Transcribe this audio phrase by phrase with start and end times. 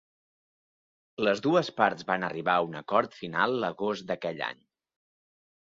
[1.27, 4.69] Les dues parts van arribar a un acord final l'agost d'aquell any.